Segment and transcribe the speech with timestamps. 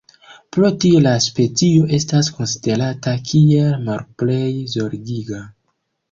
[0.55, 5.43] Pro tio la specio estas konsiderata kiel "Malplej Zorgiga".